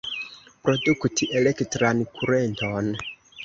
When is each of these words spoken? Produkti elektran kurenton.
Produkti 0.67 1.29
elektran 1.41 2.03
kurenton. 2.19 2.95